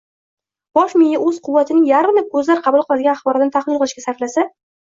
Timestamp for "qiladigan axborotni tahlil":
2.89-3.81